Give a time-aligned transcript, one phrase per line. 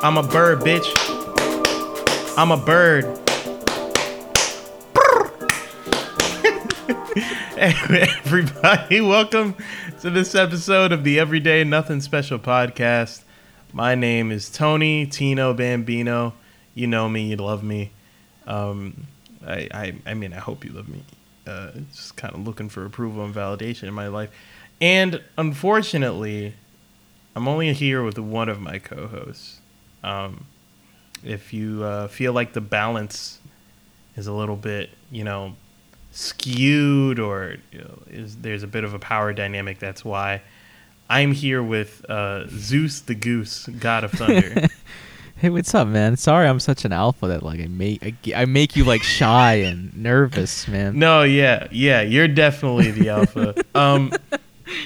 [0.00, 0.86] I'm a bird, bitch.
[2.36, 3.04] I'm a bird.
[7.58, 9.56] Everybody, welcome
[10.00, 13.22] to this episode of the Everyday Nothing Special podcast.
[13.72, 16.34] My name is Tony Tino Bambino.
[16.74, 17.90] You know me, you love me.
[18.46, 19.08] Um,
[19.44, 21.02] I, I, I mean, I hope you love me.
[21.44, 24.30] Uh, just kind of looking for approval and validation in my life.
[24.80, 26.54] And unfortunately,
[27.34, 29.57] I'm only here with one of my co-hosts.
[30.02, 30.46] Um,
[31.24, 33.38] if you uh, feel like the balance
[34.16, 35.54] is a little bit, you know,
[36.12, 40.42] skewed or you know, is there's a bit of a power dynamic, that's why
[41.10, 44.68] I'm here with uh, Zeus the Goose, God of Thunder.
[45.40, 46.16] Hey, what's up, man?
[46.16, 49.54] Sorry, I'm such an alpha that like I make I, I make you like shy
[49.54, 50.98] and nervous, man.
[50.98, 53.54] no, yeah, yeah, you're definitely the alpha.
[53.76, 54.12] um,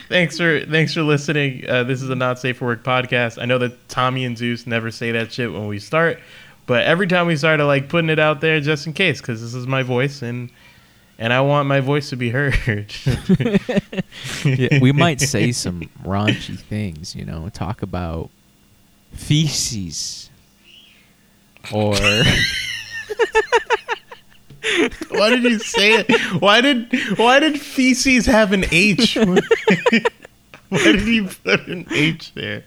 [0.08, 1.68] thanks for thanks for listening.
[1.68, 3.40] Uh, this is a not safe for work podcast.
[3.40, 6.20] I know that Tommy and Zeus never say that shit when we start,
[6.66, 9.40] but every time we start, I like putting it out there just in case because
[9.40, 10.50] this is my voice and
[11.18, 12.92] and I want my voice to be heard.
[14.44, 18.30] Yeah, we might say some raunchy things, you know, talk about
[19.12, 20.30] feces
[21.72, 21.94] or
[25.10, 26.10] Why did you say it?
[26.40, 29.16] Why did why did feces have an H?
[30.68, 32.64] why did you put an H there?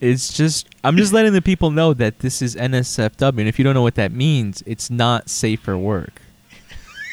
[0.00, 3.64] it's just I'm just letting the people know that this is NSFW, and if you
[3.64, 6.20] don't know what that means, it's not safe for work.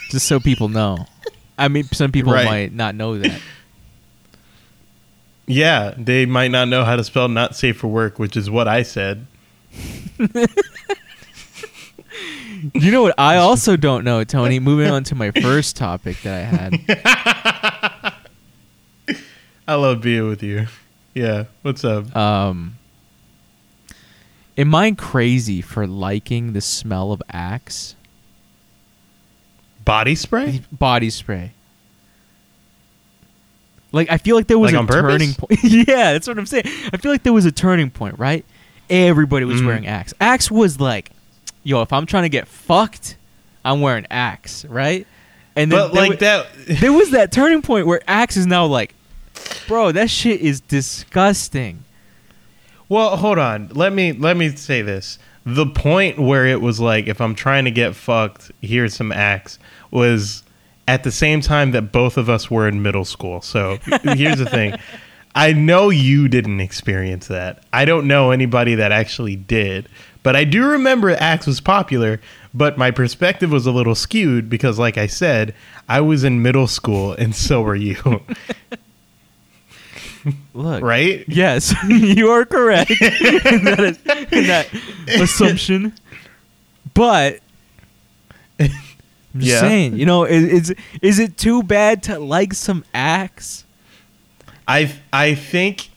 [0.09, 1.05] Just so people know.
[1.57, 2.45] I mean, some people Right.
[2.45, 3.41] might not know that.
[5.47, 8.67] Yeah, they might not know how to spell not safe for work, which is what
[8.67, 9.25] I said.
[12.73, 13.15] You know what?
[13.17, 14.59] I also don't know, Tony.
[14.59, 18.13] Moving on to my first topic that I had.
[19.67, 20.67] I love being with you.
[21.13, 22.15] Yeah, what's up?
[22.15, 22.77] Um,
[24.57, 27.95] am I crazy for liking the smell of Axe
[29.83, 30.61] Body spray?
[30.71, 31.51] body spray?
[33.91, 35.59] Like I feel like there was Like a turning point.
[35.63, 36.65] yeah, that's what I'm saying.
[36.93, 38.45] I feel like there was a turning point, right?
[38.89, 39.65] Everybody was Mhm.
[39.65, 40.13] wearing Axe.
[40.21, 41.11] Axe was like,
[41.67, 43.17] yo, if I'm trying to get fucked,
[43.65, 45.05] I'm wearing Axe, right?
[45.55, 46.47] And then But like wa- that
[46.79, 48.95] there was that turning point where Axe is now like,
[49.67, 51.83] bro, that shit is disgusting.
[52.89, 53.69] Well, hold on.
[53.73, 55.19] Let me let me say this.
[55.45, 59.59] The point where it was like, if I'm trying to get fucked, here's some axe,
[59.91, 60.43] was
[60.87, 63.41] at the same time that both of us were in middle school.
[63.41, 64.75] So here's the thing.
[65.35, 67.63] I know you didn't experience that.
[67.71, 69.87] I don't know anybody that actually did.
[70.23, 72.19] But I do remember Axe was popular,
[72.53, 75.53] but my perspective was a little skewed because, like I said,
[75.87, 77.95] I was in middle school and so were you.
[80.53, 81.23] Look, right?
[81.27, 82.97] Yes, you are correct in
[83.63, 84.67] that, in that
[85.21, 85.93] assumption.
[86.93, 87.39] But
[88.59, 88.69] I'm
[89.37, 89.59] just Yeah.
[89.61, 93.63] saying, you know, is, is is it too bad to like some axe?
[94.67, 95.89] I I think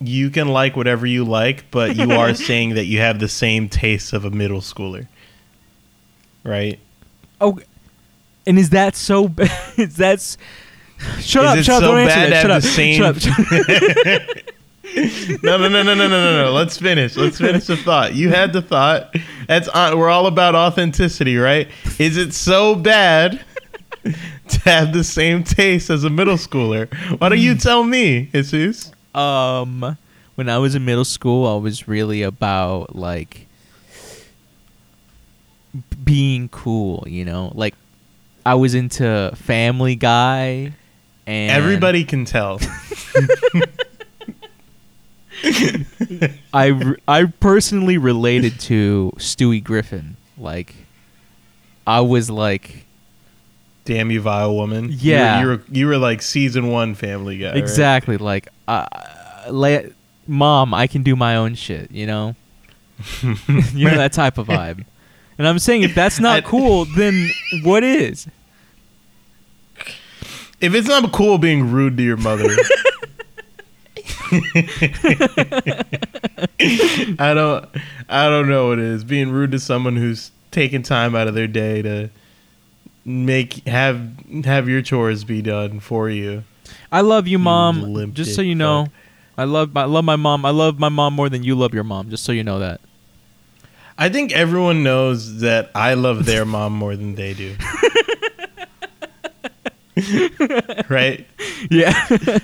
[0.00, 3.68] you can like whatever you like, but you are saying that you have the same
[3.68, 5.06] taste of a middle schooler,
[6.42, 6.78] right?
[7.40, 7.58] Oh,
[8.46, 9.50] and is that so bad?
[9.76, 10.20] Is that
[11.20, 11.80] shut Is up?
[11.80, 11.82] Shut up!
[11.82, 12.48] Don't answer to that.
[12.48, 13.18] have Shut up!
[13.20, 14.44] Shut up!
[15.44, 16.52] No, no, no, no, no, no, no, no.
[16.52, 17.16] Let's finish.
[17.16, 18.14] Let's finish the thought.
[18.14, 19.14] You had the thought.
[19.46, 21.68] That's on, we're all about authenticity, right?
[22.00, 23.44] Is it so bad
[24.02, 26.92] to have the same taste as a middle schooler?
[27.20, 27.58] Why don't you hmm.
[27.58, 28.90] tell me, Jesus?
[29.14, 29.96] Um,
[30.34, 33.46] when I was in middle school, I was really about like
[36.02, 37.04] being cool.
[37.06, 37.74] You know, like
[38.44, 40.72] I was into Family Guy,
[41.26, 42.60] and Everybody can tell.
[46.52, 50.16] I re- I personally related to Stewie Griffin.
[50.36, 50.74] Like,
[51.86, 52.86] I was like
[53.84, 54.88] Damn you, vile woman.
[54.92, 55.40] Yeah.
[55.40, 57.48] you were, you were, you were like season one Family Guy.
[57.48, 57.56] right?
[57.56, 59.90] exactly like, uh, la-
[60.26, 61.90] mom, I can do my own shit.
[61.90, 62.36] You know,
[63.22, 64.84] you know that type of vibe.
[65.38, 67.30] And I'm saying if that's not cool, then
[67.62, 68.26] what is?
[70.60, 72.48] If it's not cool being rude to your mother,
[77.18, 77.68] I don't,
[78.08, 79.02] I don't know what it is.
[79.02, 82.10] Being rude to someone who's taking time out of their day to
[83.04, 84.12] make have
[84.44, 86.44] have your chores be done for you.
[86.92, 88.12] I love you, mom.
[88.14, 88.92] Just so you know, fuck.
[89.38, 90.44] I love I love my mom.
[90.44, 92.10] I love my mom more than you love your mom.
[92.10, 92.80] Just so you know that.
[93.96, 97.54] I think everyone knows that I love their mom more than they do.
[100.88, 101.26] right?
[101.70, 101.92] Yeah.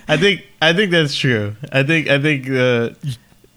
[0.09, 1.57] I think I think that's true.
[1.73, 2.91] I think I think uh,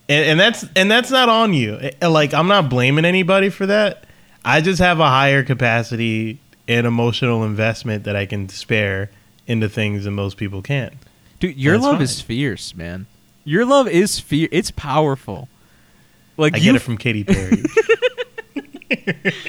[0.07, 1.77] and, and that's and that's not on you.
[2.01, 4.05] Eh, Like I'm not blaming anybody for that.
[4.45, 9.11] I just have a higher capacity and emotional investment that I can spare
[9.49, 10.99] into things than most people can.
[11.39, 12.01] Dude, your That's love fine.
[12.03, 13.07] is fierce, man.
[13.43, 14.49] Your love is fierce.
[14.51, 15.49] It's powerful.
[16.37, 17.63] Like I you, get it from Katy Perry.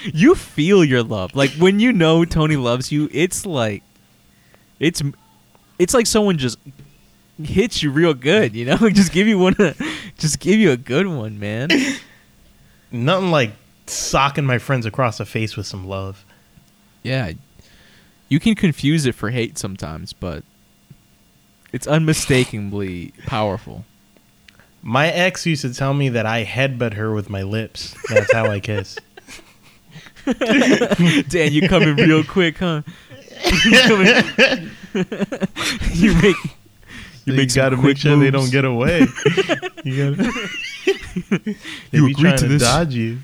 [0.13, 1.37] you feel your love.
[1.37, 3.83] Like when you know Tony loves you, it's like,
[4.81, 5.03] it's,
[5.79, 6.59] it's like someone just
[7.43, 8.57] hits you real good.
[8.57, 9.55] You know, just give you one,
[10.19, 11.69] just give you a good one, man.
[12.91, 13.53] Nothing like
[13.87, 16.25] socking my friends across the face with some love.
[17.03, 17.33] Yeah,
[18.31, 20.43] you can confuse it for hate sometimes, but
[21.73, 23.85] it's unmistakably powerful.
[24.83, 27.95] My ex used to tell me that I headbutt her with my lips.
[28.09, 28.97] That's how I kiss.
[31.29, 32.81] Dan, you coming real quick, huh?
[33.65, 34.71] you, coming-
[35.93, 36.37] you make
[37.27, 39.01] you You, gotta make sure they don't get away.
[39.85, 40.33] you gotta.
[41.91, 42.63] You trying to to this?
[42.63, 43.19] dodge you.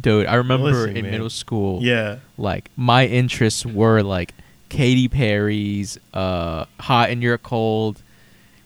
[0.00, 1.12] Dude, I remember Listen, in man.
[1.12, 2.16] middle school, Yeah.
[2.36, 4.34] like my interests were like
[4.68, 8.02] Katy Perry's uh Hot and You're Cold.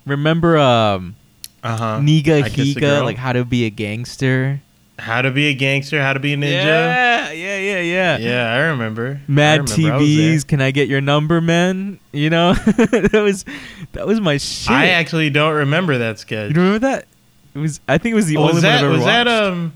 [0.06, 1.16] Remember um
[1.62, 1.98] Uh huh.
[2.00, 4.60] Nigahiga, like how to be a gangster?
[4.98, 6.00] How to be a gangster?
[6.02, 6.64] How to be a ninja?
[6.64, 8.16] Yeah, yeah, yeah, yeah.
[8.18, 9.20] Yeah, I remember.
[9.28, 9.60] Mad.
[9.60, 9.92] I there.
[9.92, 12.00] TVs, can I get your number, man?
[12.12, 13.44] You know, that was
[13.92, 14.70] that was my shit.
[14.72, 16.50] I actually don't remember that sketch.
[16.50, 17.06] you remember that?
[17.54, 17.80] It was.
[17.86, 19.42] I think it was the Oh, only was one I've ever was that watched.
[19.42, 19.72] um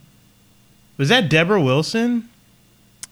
[1.02, 2.28] was that Deborah Wilson?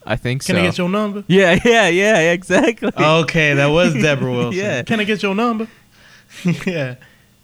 [0.07, 0.53] I think Can so.
[0.55, 1.25] Can I get your number?
[1.27, 2.89] yeah, yeah, yeah, exactly.
[2.97, 4.61] Okay, that was Deborah Wilson.
[4.61, 4.83] Yeah.
[4.85, 5.67] Can I get your number?
[6.65, 6.95] yeah.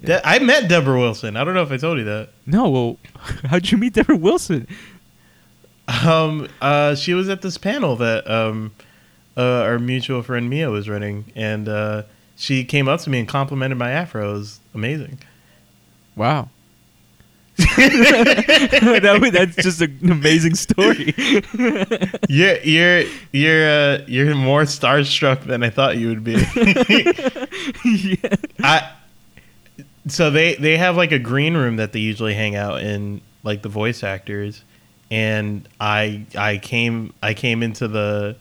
[0.04, 1.37] De- I met Deborah Wilson.
[1.37, 2.28] I don't know if I told you that.
[2.46, 2.98] No, well,
[3.46, 4.69] how'd you meet Deborah Wilson?
[6.04, 8.72] Um, uh, she was at this panel that um,
[9.37, 12.02] uh, our mutual friend Mia was running, and uh,
[12.37, 14.31] she came up to me and complimented my afro.
[14.31, 15.19] It was amazing.
[16.14, 16.50] Wow.
[17.56, 21.14] that, that's just an amazing story.
[22.29, 26.32] You're you're you're uh, you're more starstruck than I thought you would be.
[27.85, 28.37] yeah.
[28.62, 28.93] I
[30.08, 33.62] so they they have like a green room that they usually hang out in, like
[33.62, 34.62] the voice actors,
[35.11, 38.37] and I I came I came into the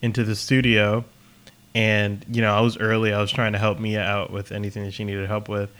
[0.00, 1.04] into the studio,
[1.74, 3.12] and you know I was early.
[3.12, 5.70] I was trying to help Mia out with anything that she needed help with,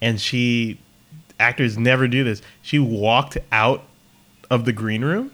[0.00, 0.80] and she
[1.38, 2.42] actors never do this.
[2.62, 3.84] She walked out
[4.50, 5.30] of the green room.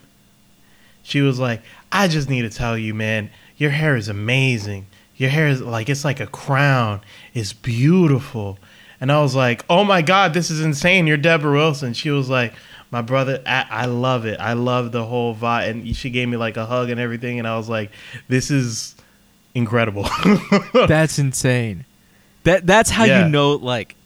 [1.03, 4.87] She was like, "I just need to tell you, man, your hair is amazing.
[5.17, 7.01] Your hair is like it's like a crown.
[7.35, 8.59] It's beautiful."
[9.01, 11.07] And I was like, "Oh my god, this is insane.
[11.07, 12.55] You're Deborah Wilson." She was like,
[12.93, 14.39] "My brother, I, I love it.
[14.39, 17.49] I love the whole vibe." And she gave me like a hug and everything, and
[17.49, 17.91] I was like,
[18.29, 18.95] "This is
[19.55, 20.09] incredible."
[20.87, 21.85] That's insane.
[22.45, 23.25] That that's how Yeah.
[23.25, 23.97] you know like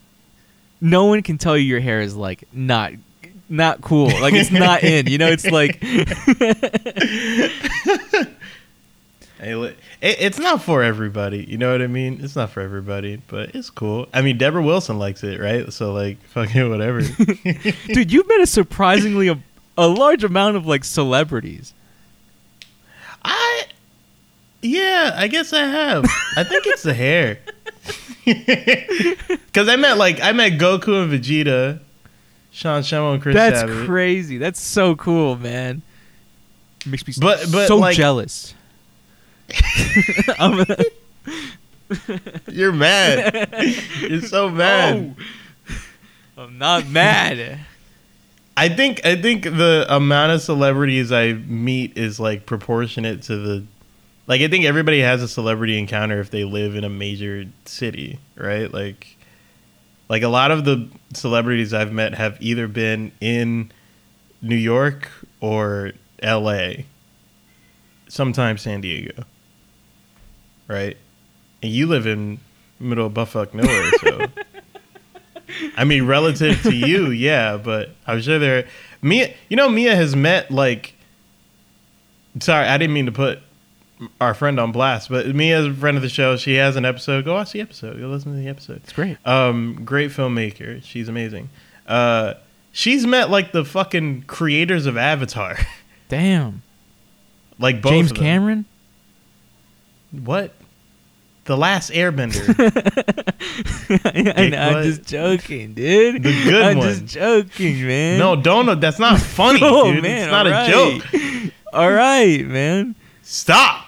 [0.81, 2.93] no one can tell you your hair is like not
[3.49, 4.07] not cool.
[4.07, 5.07] Like it's not in.
[5.07, 5.79] You know, it's like
[10.01, 11.45] it's not for everybody.
[11.45, 12.21] You know what I mean?
[12.23, 14.07] It's not for everybody, but it's cool.
[14.13, 15.73] I mean, Deborah Wilson likes it, right?
[15.73, 17.03] So like, fucking whatever.
[17.87, 19.39] dude, you've met a surprisingly a,
[19.79, 21.75] a large amount of like celebrities.
[23.25, 23.65] I,
[24.63, 26.05] yeah, I guess I have.
[26.37, 27.39] I think it's the hair.
[28.27, 31.81] Because I met like I met Goku and Vegeta,
[32.53, 33.87] Sean Schemmel and Chris That's Sabat.
[33.87, 34.37] crazy.
[34.39, 35.83] That's so cool, man.
[36.81, 38.55] It Makes me But- but, so like- jealous.
[40.39, 40.67] I'm,
[42.51, 43.49] You're mad.
[44.01, 45.17] You're so mad.
[46.37, 46.43] No.
[46.45, 47.61] I'm not mad.
[48.57, 53.65] I think I think the amount of celebrities I meet is like proportionate to the
[54.27, 58.19] like I think everybody has a celebrity encounter if they live in a major city,
[58.37, 58.73] right?
[58.73, 59.17] Like
[60.09, 63.73] like a lot of the celebrities I've met have either been in
[64.43, 65.93] New York or
[66.23, 66.71] LA.
[68.09, 69.25] Sometimes San Diego.
[70.69, 70.97] Right?
[71.63, 72.39] And you live in
[72.79, 74.27] middle of buttfuck nowhere, so
[75.77, 78.67] I mean, relative to you, yeah, but I'm sure there.
[79.01, 80.95] Mia, you know, Mia has met like.
[82.41, 83.41] Sorry, I didn't mean to put
[84.21, 86.37] our friend on blast, but me as a friend of the show.
[86.37, 87.25] She has an episode.
[87.25, 87.99] Go watch the episode.
[87.99, 88.77] Go listen to the episode.
[88.85, 89.17] It's great.
[89.27, 90.83] Um, great filmmaker.
[90.83, 91.49] She's amazing.
[91.87, 92.35] Uh,
[92.73, 95.57] she's met like the fucking creators of Avatar,
[96.09, 96.63] Damn.
[97.59, 98.13] like both James.
[98.13, 98.65] Cameron?
[100.11, 100.53] What?
[101.45, 102.43] The Last Airbender.
[104.37, 106.23] I know, I'm just joking, dude.
[106.25, 106.89] The good I'm one.
[106.89, 108.19] just joking, man.
[108.19, 108.81] no, don't.
[108.81, 110.03] That's not funny, oh dude.
[110.03, 111.53] man, it's not a joke.
[111.73, 112.97] All right, man.
[113.23, 113.86] Stop.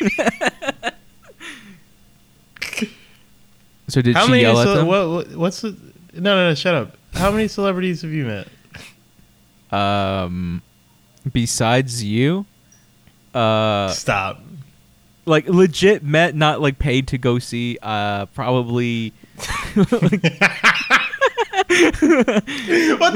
[3.88, 4.42] So did How she many?
[4.42, 4.86] yell at them?
[4.86, 5.70] what, what- what's the?
[6.12, 6.54] No, no, no.
[6.54, 6.96] Shut up.
[7.14, 8.48] How many celebrities have you met?
[9.72, 10.60] Um,
[11.32, 12.44] besides you,
[13.34, 14.42] uh, Stop.
[15.24, 17.78] like legit met, not like paid to go see.
[17.82, 19.14] Uh, probably.
[19.38, 19.88] what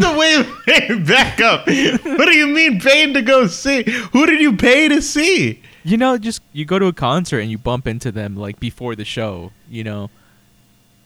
[0.01, 1.67] the wait, wait, back up.
[1.67, 3.83] What do you mean paid to go see?
[4.13, 5.63] Who did you pay to see?
[5.85, 8.95] You know, just you go to a concert and you bump into them like before
[8.95, 9.53] the show.
[9.69, 10.11] You know,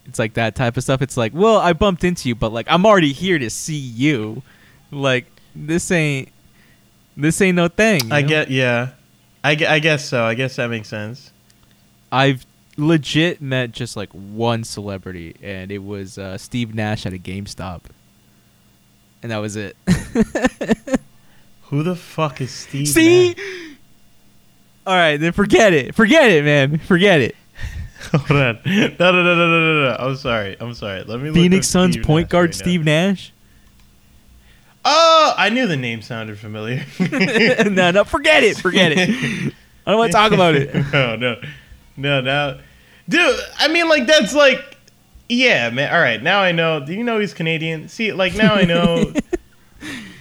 [0.05, 1.03] it's like that type of stuff.
[1.03, 4.43] It's like, well, I bumped into you, but like I'm already here to see you.
[4.91, 6.31] Like this ain't
[7.17, 8.13] this ain't no thing.
[8.13, 8.29] I know?
[8.29, 8.91] get yeah.
[9.43, 10.25] I, I guess so.
[10.25, 11.31] I guess that makes sense.
[12.11, 12.45] I've
[12.77, 17.83] legit met just like one celebrity, and it was uh, Steve Nash at a GameStop,
[19.23, 19.77] and that was it.
[21.63, 22.89] Who the fuck is Steve?
[22.89, 23.35] See.
[23.35, 23.66] Nash?
[24.87, 25.95] All right, then forget it.
[25.95, 26.79] Forget it, man.
[26.79, 27.35] Forget it.
[28.13, 28.61] Hold on.
[28.65, 29.97] No, no, no, no, no, no, no.
[29.99, 30.57] I'm sorry.
[30.61, 31.03] I'm sorry.
[31.03, 31.33] Let me.
[31.33, 32.55] Phoenix Suns Steve point Nash guard right.
[32.55, 33.33] Steve Nash.
[34.85, 36.87] Oh, I knew the name sounded familiar.
[37.69, 38.57] no, no, forget it.
[38.57, 39.53] Forget it.
[39.85, 40.73] I don't want to talk about it.
[40.93, 41.41] no, no,
[41.97, 42.61] no, no,
[43.09, 43.41] dude.
[43.59, 44.79] I mean, like that's like,
[45.29, 45.93] yeah, man.
[45.93, 46.79] All right, now I know.
[46.79, 47.89] Do you know he's Canadian?
[47.89, 49.13] See, like now I know.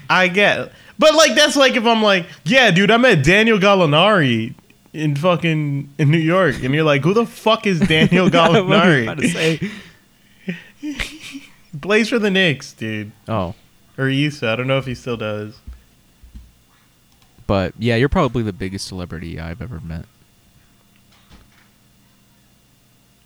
[0.09, 4.53] I get, but like that's like if I'm like, yeah, dude, I met Daniel Gallinari
[4.93, 8.33] in fucking in New York, and you're like, who the fuck is Daniel What
[8.65, 9.69] were you about to Gallinari?
[10.81, 11.41] say?
[11.81, 13.53] Plays for the Knicks, dude, Oh,
[13.97, 14.49] or he used to.
[14.49, 15.57] I don't know if he still does.
[17.47, 20.05] but yeah, you're probably the biggest celebrity I've ever met.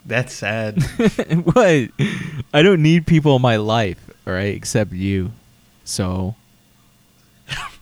[0.05, 0.81] That's sad.
[1.43, 1.89] what?
[2.53, 5.31] I don't need people in my life, all right, except you.
[5.83, 6.35] So,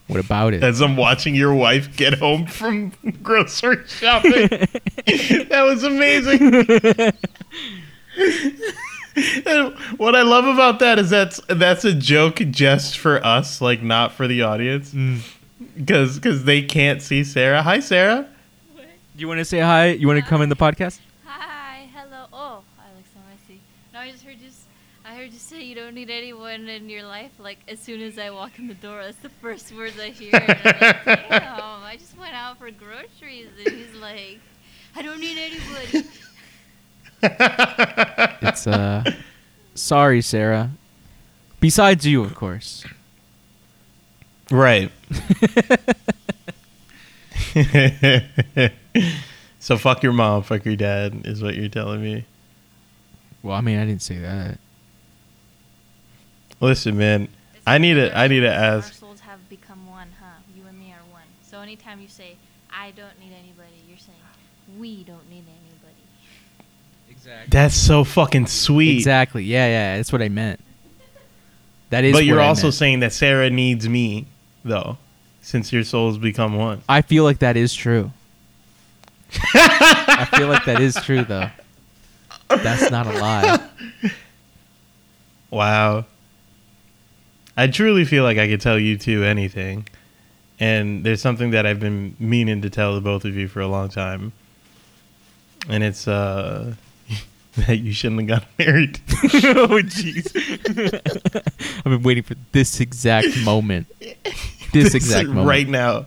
[0.08, 0.64] what about it?
[0.64, 2.92] As I'm watching your wife get home from
[3.24, 4.32] grocery shopping.
[5.50, 7.14] that was amazing.
[9.48, 13.82] And what I love about that is that's that's a joke just for us, like
[13.82, 15.22] not for the audience, Mm.
[15.76, 17.64] because because they can't see Sarah.
[17.64, 18.28] Hi, Sarah.
[18.76, 18.84] Do
[19.22, 19.88] you want to say hi?
[19.88, 21.00] You want to come in the podcast?
[21.26, 22.26] Hi, hello.
[22.32, 23.60] Oh, Alex, I see.
[23.92, 24.48] No, I just heard you.
[24.50, 24.66] s-
[25.04, 27.32] I heard you say you don't need anyone in your life.
[27.40, 30.30] Like as soon as I walk in the door, that's the first words I hear.
[30.34, 34.40] And I'm like, Damn, I just went out for groceries, and he's like,
[34.96, 36.08] I don't need anybody.
[38.44, 39.04] It's uh,
[39.74, 40.70] sorry, Sarah.
[41.60, 42.86] Besides you, of course.
[44.52, 44.92] Right.
[49.60, 52.26] so fuck your mom, fuck your dad, is what you're telling me.
[53.42, 54.60] Well, I mean, I didn't say that.
[56.60, 57.28] Listen, man.
[57.66, 58.88] I need like to- I need to ask.
[58.88, 60.26] our souls have become one, huh?
[60.56, 61.24] You and me are one.
[61.44, 62.36] So anytime you say
[62.72, 64.18] I don't need anybody, you're saying
[64.80, 65.94] we don't need anybody.
[67.10, 67.48] Exactly.
[67.50, 68.96] That's so fucking sweet.
[68.98, 69.44] Exactly.
[69.44, 69.98] Yeah, yeah.
[69.98, 70.60] That's what I meant.
[71.90, 72.14] That is.
[72.14, 72.76] But you're what I also meant.
[72.76, 74.28] saying that Sarah needs me,
[74.64, 74.98] though,
[75.42, 76.82] since your souls become one.
[76.90, 78.12] I feel like that is true.
[79.54, 81.50] I feel like that is true, though.
[82.50, 83.68] That's not a lie.
[85.50, 86.06] Wow.
[87.58, 89.88] I truly feel like I could tell you two anything.
[90.60, 93.68] And there's something that I've been meaning to tell the both of you for a
[93.68, 94.32] long time.
[95.68, 96.76] And it's uh
[97.56, 99.02] that you shouldn't have gotten married.
[99.10, 100.32] oh, jeez.
[101.78, 103.88] I've been waiting for this exact moment.
[104.72, 105.48] This exact moment.
[105.48, 106.06] right now.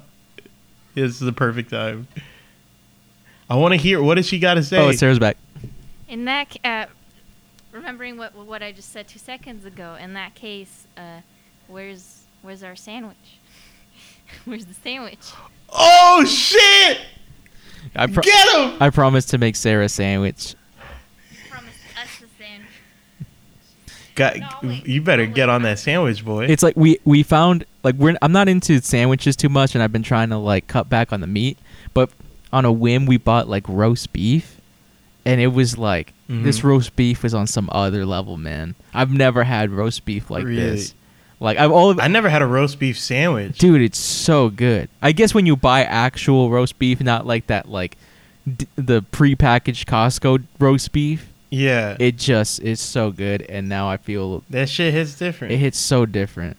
[0.94, 2.06] This is the perfect time.
[3.48, 4.78] I want to hear what does she got to say?
[4.78, 5.36] Oh, Sarah's back.
[6.08, 6.86] In that, uh,
[7.72, 9.96] remembering what what I just said two seconds ago.
[10.00, 11.20] In that case, uh,
[11.70, 13.16] where's where's our sandwich?
[14.44, 15.18] where's the sandwich?
[15.72, 16.98] oh shit!
[17.96, 18.76] I, pro- Get him!
[18.80, 20.54] I promised to make Sarah a sandwich.
[21.48, 22.68] Promise us the sandwich.
[24.14, 24.86] Got, No, wait.
[24.86, 26.44] you better get on that sandwich, boy.
[26.46, 29.92] It's like we we found like we're I'm not into sandwiches too much, and I've
[29.92, 31.58] been trying to like cut back on the meat.
[31.94, 32.10] But
[32.52, 34.60] on a whim, we bought like roast beef,
[35.24, 36.64] and it was like this Mhm.
[36.64, 38.74] roast beef was on some other level, man.
[38.94, 40.56] I've never had roast beef like Really?
[40.60, 40.94] this.
[41.40, 43.58] Like I've all I never had a roast beef sandwich.
[43.58, 44.88] dude, it's so good.
[45.00, 47.96] I guess when you buy actual roast beef, not like that like
[48.46, 51.96] d- the prepackaged Costco roast beef, Yeah.
[51.98, 53.40] it just is so good.
[53.42, 55.52] And now I feel that shit hits different.
[55.54, 56.58] it hits so different.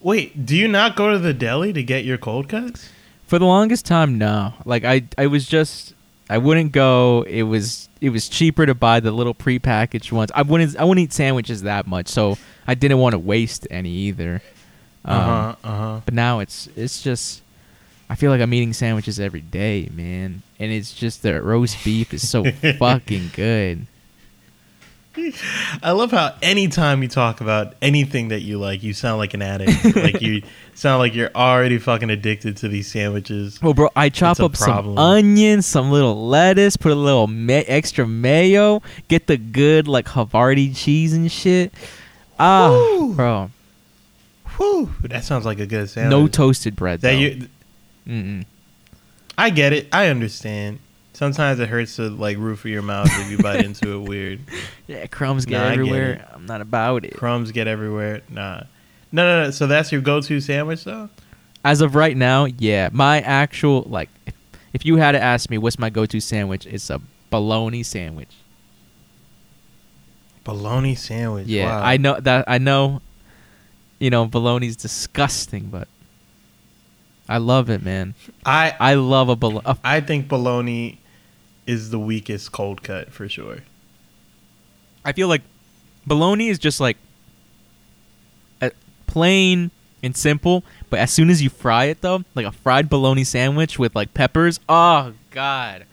[0.00, 2.88] Wait, do you not go to the deli to get your cold cuts?
[3.26, 4.54] For the longest time, no.
[4.64, 5.92] Like I, I was just,
[6.30, 7.22] I wouldn't go.
[7.28, 10.30] It was, it was cheaper to buy the little prepackaged ones.
[10.34, 12.38] I wouldn't, I wouldn't eat sandwiches that much, so
[12.70, 14.40] I didn't want to waste any either.
[15.04, 15.56] Um, Uh huh.
[15.64, 16.00] Uh huh.
[16.04, 17.42] But now it's, it's just,
[18.08, 20.42] I feel like I'm eating sandwiches every day, man.
[20.60, 22.44] And it's just the roast beef is so
[22.78, 23.86] fucking good.
[25.82, 29.42] I love how anytime you talk about anything that you like, you sound like an
[29.42, 29.96] addict.
[29.96, 30.42] like you
[30.76, 33.60] sound like you're already fucking addicted to these sandwiches.
[33.60, 38.06] Well, bro, I chop up some onions, some little lettuce, put a little ma- extra
[38.06, 41.74] mayo, get the good like Havarti cheese and shit.
[42.40, 43.14] Ah, Woo.
[43.14, 43.50] bro,
[44.56, 46.10] Whew, that sounds like a good sandwich.
[46.10, 47.00] no toasted bread.
[47.00, 47.18] That though.
[47.18, 47.48] you,
[48.06, 48.44] Mm-mm.
[49.38, 49.88] I get it.
[49.92, 50.78] I understand.
[51.12, 54.40] Sometimes it hurts to like roof of your mouth if you bite into it weird.
[54.86, 56.28] Yeah, crumbs get Nah, I get everywhere.
[56.32, 57.14] I'm not about it.
[57.14, 58.22] Crumbs get everywhere.
[58.30, 58.62] Nah.
[59.12, 59.50] No, no, no.
[59.50, 61.10] So that's your go-to sandwich, though.
[61.64, 64.34] As of right now, yeah, my actual like, if,
[64.72, 68.30] if you had to ask me what's my go-to sandwich, it's a bologna sandwich.
[70.44, 71.46] Bologna sandwich.
[71.46, 71.82] Yeah, Wow.
[71.84, 72.44] I know that.
[72.48, 73.02] I know,
[73.98, 75.88] you know, bologna's disgusting, but
[77.28, 78.14] I love it, man.
[78.44, 79.78] I I love a bologna.
[79.84, 80.98] I think bologna
[81.66, 83.58] is the weakest cold cut for sure.
[85.04, 85.42] I feel like
[86.06, 86.96] bologna is just like
[88.60, 88.72] a
[89.06, 89.70] plain
[90.02, 93.78] and simple, but as soon as you fry it though, like a fried bologna sandwich
[93.78, 95.84] with like peppers, oh god.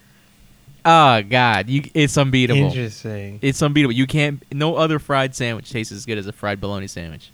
[0.84, 2.62] Oh god, you it's unbeatable.
[2.62, 3.38] Interesting.
[3.42, 3.94] It's unbeatable.
[3.94, 7.30] You can't no other fried sandwich tastes as good as a fried bologna sandwich.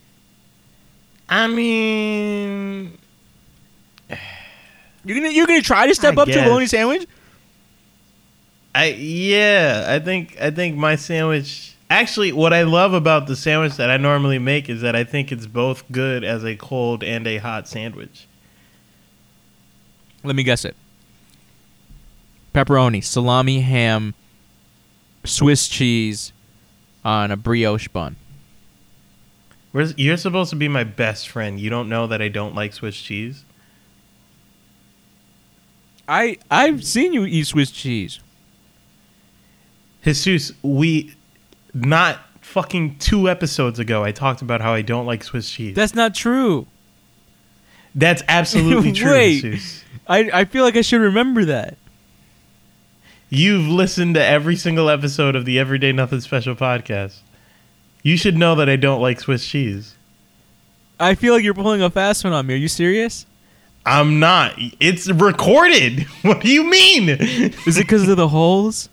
[1.28, 2.98] I mean,
[5.04, 7.06] You're gonna you're gonna try to step I up to a bologna sandwich?
[8.74, 11.76] I yeah, I think I think my sandwich.
[11.90, 15.30] Actually, what I love about the sandwich that I normally make is that I think
[15.30, 18.26] it's both good as a cold and a hot sandwich.
[20.24, 20.74] Let me guess it.
[22.54, 24.14] Pepperoni, salami, ham,
[25.24, 26.32] Swiss cheese
[27.04, 28.16] on a brioche bun.
[29.72, 31.58] Where's, you're supposed to be my best friend.
[31.58, 33.44] You don't know that I don't like Swiss cheese.
[36.06, 38.20] I I've seen you eat Swiss cheese.
[40.04, 41.14] Jesus, we
[41.72, 45.74] not fucking two episodes ago I talked about how I don't like Swiss cheese.
[45.74, 46.66] That's not true.
[47.94, 49.40] That's absolutely true, Wait.
[49.40, 49.82] Jesus.
[50.06, 51.78] I I feel like I should remember that.
[53.34, 57.16] You've listened to every single episode of the Everyday Nothing Special podcast.
[58.04, 59.96] You should know that I don't like Swiss cheese.
[61.00, 62.54] I feel like you're pulling a fast one on me.
[62.54, 63.26] Are you serious?
[63.84, 64.54] I'm not.
[64.78, 66.06] It's recorded.
[66.22, 67.08] What do you mean?
[67.08, 68.88] Is it because of the holes?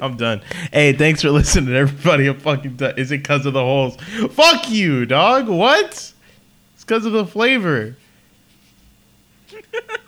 [0.00, 0.42] I'm done.
[0.72, 2.28] Hey, thanks for listening, everybody.
[2.28, 2.94] I'm fucking done.
[2.96, 3.96] Is it because of the holes?
[4.30, 5.48] Fuck you, dog.
[5.48, 6.12] What?
[6.74, 7.96] It's because of the flavor.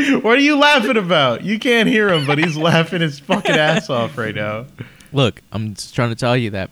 [0.22, 1.42] what are you laughing about?
[1.42, 4.66] You can't hear him, but he's laughing his fucking ass off right now.
[5.12, 6.70] Look, I'm just trying to tell you that.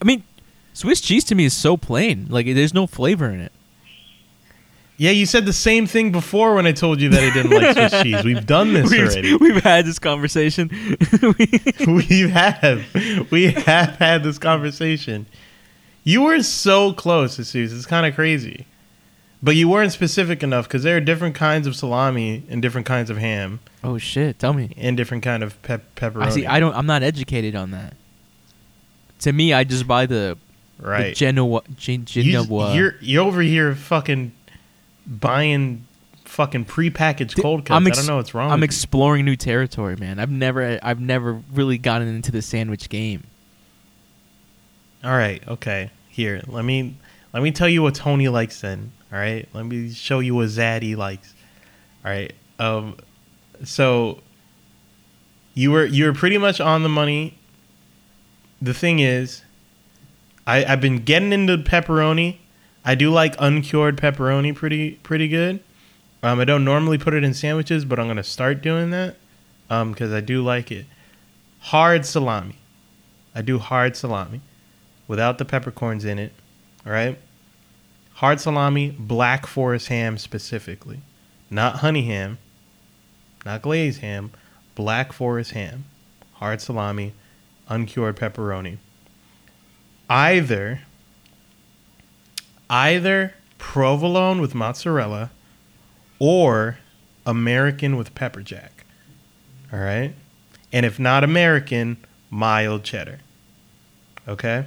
[0.00, 0.22] I mean,
[0.72, 2.26] Swiss cheese to me is so plain.
[2.28, 3.52] Like there's no flavor in it.
[4.96, 7.76] Yeah, you said the same thing before when I told you that I didn't like
[7.76, 8.24] Swiss cheese.
[8.24, 9.32] We've done this already.
[9.32, 10.68] We've, we've had this conversation.
[11.88, 12.84] we have.
[13.30, 15.26] We have had this conversation.
[16.04, 17.76] You were so close, Jesus.
[17.76, 18.66] It's kind of crazy.
[19.44, 23.10] But you weren't specific enough because there are different kinds of salami and different kinds
[23.10, 24.38] of ham oh shit!
[24.38, 24.72] Tell me.
[24.78, 26.22] and different kind of pep- pepperoni.
[26.22, 26.46] I see.
[26.46, 26.74] I don't.
[26.74, 27.94] I'm not educated on that.
[29.20, 30.38] To me, I just buy the
[30.78, 31.14] the right.
[31.14, 31.60] Genoa.
[31.76, 32.74] Gen, You just- Genoa.
[32.74, 34.32] you're you're over here fucking
[35.06, 35.86] buying
[36.24, 37.76] fucking prepackaged cold cuts.
[37.76, 38.50] I'm I don't know what's wrong.
[38.50, 38.72] I'm with you.
[38.72, 40.18] exploring new territory, man.
[40.18, 40.78] I've never.
[40.82, 43.24] I've never really gotten into the sandwich game.
[45.04, 45.90] All right, okay.
[46.08, 46.96] Here, let me
[47.34, 48.92] let me tell you what Tony likes then.
[49.14, 49.48] All right?
[49.54, 51.32] Let me show you what Zaddy likes.
[52.04, 52.32] All right.
[52.58, 52.96] Um
[53.62, 54.20] so
[55.54, 57.38] you were you were pretty much on the money.
[58.60, 59.42] The thing is
[60.48, 62.38] I I've been getting into pepperoni.
[62.84, 65.62] I do like uncured pepperoni pretty pretty good.
[66.24, 69.14] Um I don't normally put it in sandwiches, but I'm to start doing that
[69.70, 70.86] um cuz I do like it.
[71.60, 72.56] Hard salami.
[73.32, 74.40] I do hard salami
[75.06, 76.32] without the peppercorns in it.
[76.84, 77.16] All right.
[78.14, 81.00] Hard salami, black forest ham specifically,
[81.50, 82.38] not honey ham,
[83.44, 84.30] not glazed ham,
[84.74, 85.84] black forest ham,
[86.34, 87.12] hard salami,
[87.68, 88.78] uncured pepperoni.
[90.08, 90.82] Either,
[92.70, 95.30] either provolone with mozzarella,
[96.18, 96.78] or
[97.26, 98.84] American with pepper jack.
[99.72, 100.14] All right,
[100.72, 101.96] and if not American,
[102.30, 103.18] mild cheddar.
[104.26, 104.66] Okay.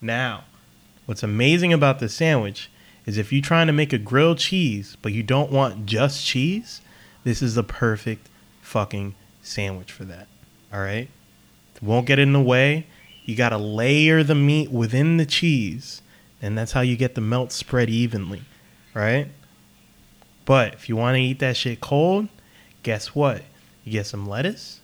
[0.00, 0.44] Now,
[1.06, 2.69] what's amazing about this sandwich
[3.06, 6.80] is if you're trying to make a grilled cheese, but you don't want just cheese,
[7.24, 8.28] this is the perfect
[8.62, 10.28] fucking sandwich for that.
[10.72, 11.08] All right?
[11.82, 12.86] Won't get in the way.
[13.24, 16.02] You got to layer the meat within the cheese,
[16.42, 18.42] and that's how you get the melt spread evenly,
[18.92, 19.28] right?
[20.44, 22.28] But if you want to eat that shit cold,
[22.82, 23.42] guess what?
[23.84, 24.80] You get some lettuce,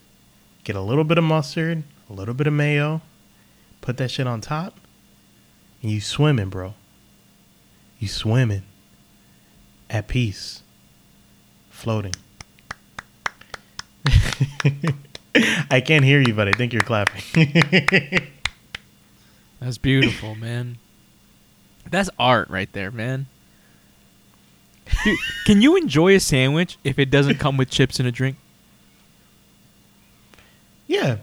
[0.65, 3.03] get a little bit of mustard, a little bit of mayo,
[3.81, 4.79] put that shit on top,
[5.83, 6.75] and you swimming, bro.
[7.99, 8.63] You swimming
[9.89, 10.63] at peace,
[11.71, 12.13] floating.
[15.71, 17.23] I can't hear you, but I think you're clapping.
[19.61, 20.79] That's beautiful, man.
[21.91, 23.27] That's art right there, man.
[25.05, 28.37] Dude, can you enjoy a sandwich if it doesn't come with chips and a drink?
[30.87, 31.17] yeah,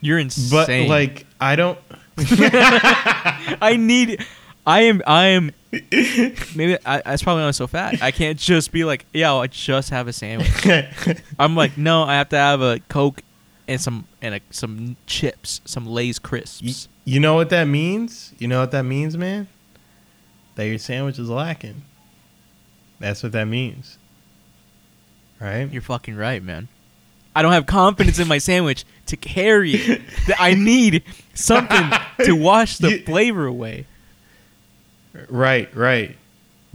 [0.00, 0.86] You're insane.
[0.86, 1.78] but like I don't.
[2.18, 4.24] I need.
[4.66, 5.02] I am.
[5.06, 5.50] I am.
[5.72, 8.02] Maybe I, that's probably why I'm so fat.
[8.02, 10.50] I can't just be like, yeah, I just have a sandwich.
[11.38, 13.22] I'm like, no, I have to have a Coke
[13.66, 16.88] and some and a, some chips, some Lay's crisps.
[17.04, 18.32] you know what that means?
[18.38, 19.48] You know what that means, man?
[20.56, 21.82] That your sandwich is lacking.
[23.00, 23.98] That's what that means.
[25.40, 25.72] Right?
[25.72, 26.68] You're fucking right, man.
[27.34, 30.02] I don't have confidence in my sandwich to carry it.
[30.38, 31.02] I need
[31.34, 31.90] something
[32.24, 33.86] to wash the You- flavor away.
[35.28, 36.16] Right, right.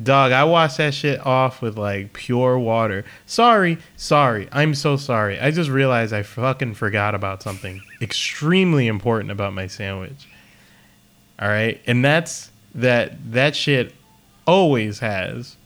[0.02, 3.04] Dog, I wash that shit off with like pure water.
[3.26, 4.48] Sorry, sorry.
[4.52, 5.40] I'm so sorry.
[5.40, 10.28] I just realized I fucking forgot about something extremely important about my sandwich.
[11.40, 11.82] All right?
[11.88, 13.96] And that's that that shit
[14.46, 15.58] always has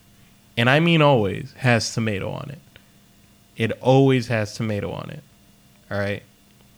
[0.56, 2.60] and I mean always has tomato on it.
[3.58, 5.24] It always has tomato on it.
[5.90, 6.24] All right?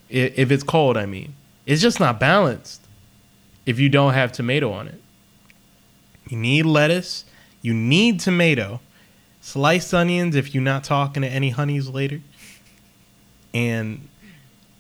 [0.09, 1.35] If it's cold, I mean.
[1.65, 2.81] It's just not balanced
[3.65, 5.02] if you don't have tomato on it.
[6.27, 7.25] You need lettuce.
[7.61, 8.79] You need tomato.
[9.41, 12.21] Sliced onions if you're not talking to any honeys later.
[13.53, 14.07] And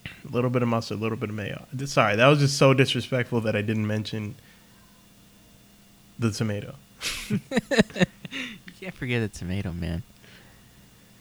[0.05, 1.65] a little bit of mustard, a little bit of mayo.
[1.85, 4.35] Sorry, that was just so disrespectful that I didn't mention
[6.17, 6.75] the tomato.
[8.33, 10.03] You can't forget the tomato, man.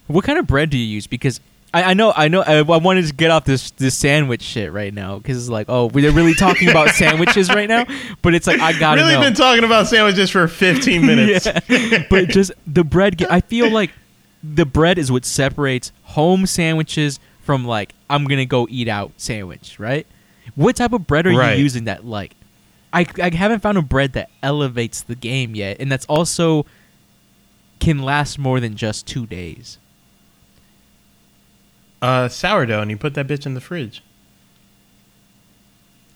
[0.06, 1.06] What kind of bread do you use?
[1.06, 1.40] Because
[1.74, 4.72] I, I know, I know, I, I wanted to get off this this sandwich shit
[4.72, 7.86] right now because it's like, oh, we're really talking about sandwiches right now.
[8.20, 9.20] But it's like I gotta really know.
[9.22, 11.46] been talking about sandwiches for 15 minutes.
[11.46, 12.04] Yeah.
[12.10, 13.22] but just the bread.
[13.24, 13.90] I feel like
[14.42, 19.78] the bread is what separates home sandwiches from like I'm gonna go eat out sandwich,
[19.80, 20.06] right?
[20.54, 21.56] What type of bread are Right.
[21.56, 22.34] you using that like?
[22.92, 26.66] I I haven't found a bread that elevates the game yet, and that's also
[27.80, 29.78] can last more than just two days.
[32.02, 34.02] Uh, sourdough, and you put that bitch in the fridge.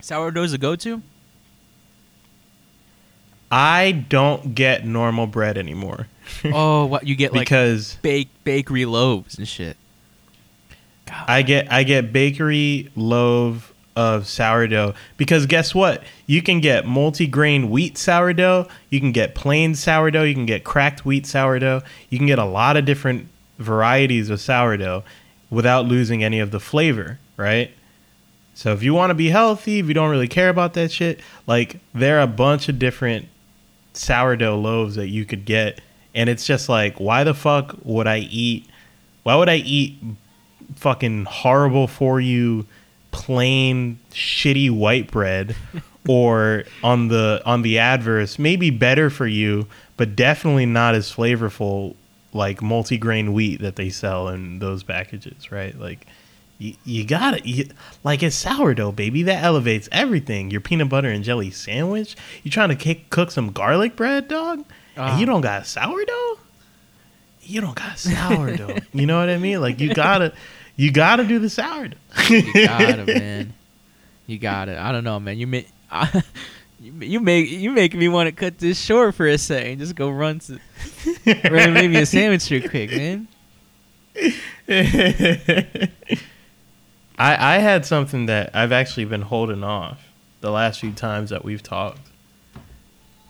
[0.00, 1.00] Sourdough's a go-to.
[3.50, 6.08] I don't get normal bread anymore
[6.46, 9.76] oh, what you get like because bake bakery loaves and shit.
[11.06, 11.24] God.
[11.28, 16.02] I get I get bakery loaf of sourdough because guess what?
[16.26, 21.06] You can get multi-grain wheat sourdough, you can get plain sourdough, you can get cracked
[21.06, 25.04] wheat sourdough, you can get a lot of different varieties of sourdough
[25.56, 27.70] without losing any of the flavor, right?
[28.52, 31.20] So if you want to be healthy, if you don't really care about that shit,
[31.46, 33.28] like there are a bunch of different
[33.94, 35.80] sourdough loaves that you could get
[36.14, 38.66] and it's just like why the fuck would I eat
[39.22, 39.96] why would I eat
[40.74, 42.66] fucking horrible for you
[43.10, 45.56] plain shitty white bread
[46.06, 49.66] or on the on the adverse maybe better for you
[49.96, 51.96] but definitely not as flavorful
[52.36, 55.78] like multi-grain wheat that they sell in those packages right?
[55.78, 56.06] Like
[56.58, 57.42] you, you gotta
[58.04, 59.22] like it's sourdough baby.
[59.24, 60.50] That elevates everything.
[60.50, 62.16] Your peanut butter and jelly sandwich.
[62.42, 64.64] You trying to kick, cook some garlic bread dog?
[64.96, 65.32] And you Ah.
[65.32, 66.38] don't got sourdough?
[67.42, 68.78] You don't got sourdough.
[68.92, 69.60] You know what i mean?
[69.60, 70.32] Like you gotta
[70.76, 71.96] you gotta do the sourdough.
[72.28, 73.52] You got it, man.
[74.26, 74.78] You got it.
[74.78, 75.38] I don't know, man.
[75.38, 75.68] You make
[76.80, 79.78] you, you make you make me want to cut this short for a second.
[79.78, 80.58] Just go run to
[81.50, 83.28] really make me a sandwich real quick, man.
[84.68, 85.88] I
[87.18, 90.08] I had something that I've actually been holding off
[90.40, 92.00] the last few times that we've talked.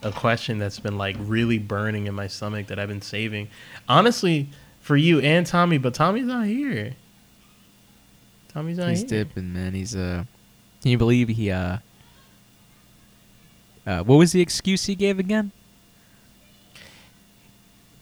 [0.03, 3.49] A question that's been like really burning in my stomach that I've been saving.
[3.89, 4.49] Honestly,
[4.81, 6.95] for you and Tommy, but Tommy's not here.
[8.49, 9.25] Tommy's not He's here.
[9.25, 9.75] dipping, man.
[9.75, 10.25] He's uh.
[10.83, 11.79] Can you believe he uh.
[13.87, 15.53] Uh, what was the excuse he gave again?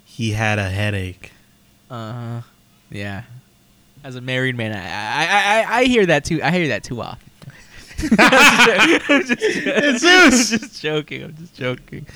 [0.04, 1.32] He had a headache.
[1.90, 2.42] Uh,
[2.90, 3.24] yeah.
[4.02, 5.26] As a married man, I I,
[5.76, 6.42] I, I- hear that too.
[6.42, 7.20] I hear that too often.
[8.18, 10.04] I'm just, It's
[10.52, 11.22] I'm just joking.
[11.24, 12.06] I'm just joking.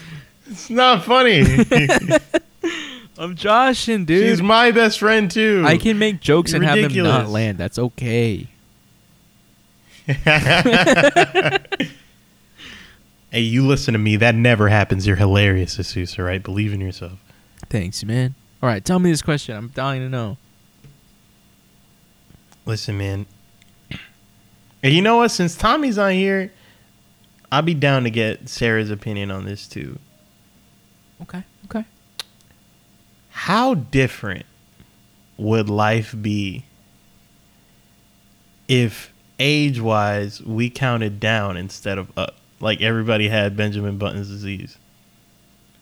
[0.46, 1.44] It's not funny.
[3.18, 4.28] I'm joshing, dude.
[4.28, 5.62] She's my best friend too.
[5.66, 7.58] I can make jokes and have them not land.
[7.58, 8.48] That's okay.
[13.30, 14.16] Hey, you listen to me.
[14.16, 15.06] That never happens.
[15.06, 16.18] You're hilarious, Jesus.
[16.18, 17.18] All right, believe in yourself.
[17.68, 18.34] Thanks, man.
[18.62, 19.56] All right, tell me this question.
[19.56, 20.36] I'm dying to know.
[22.64, 23.26] Listen, man.
[24.82, 25.30] And you know what?
[25.30, 26.52] Since Tommy's on here,
[27.50, 29.98] I'll be down to get Sarah's opinion on this too.
[31.22, 31.42] Okay.
[31.64, 31.84] Okay.
[33.30, 34.46] How different
[35.36, 36.64] would life be
[38.66, 42.36] if age wise we counted down instead of up?
[42.60, 44.76] Like everybody had Benjamin Button's disease.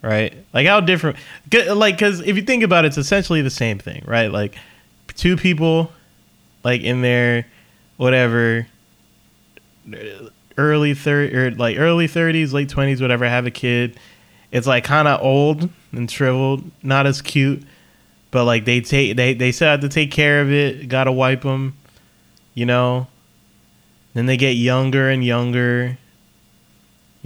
[0.03, 0.35] Right?
[0.53, 1.19] Like how different?
[1.75, 4.31] like cuz if you think about it it's essentially the same thing, right?
[4.31, 4.57] Like
[5.15, 5.91] two people
[6.62, 7.47] like in their
[7.97, 8.67] whatever
[10.59, 13.99] early 30 or er, like early 30s, late 20s, whatever, have a kid.
[14.53, 17.62] It's like kind of old and shriveled, not as cute,
[18.31, 20.89] but like they take they they still have to take care of it.
[20.89, 21.77] Got to wipe them,
[22.55, 23.09] you know.
[24.15, 25.99] Then they get younger and younger,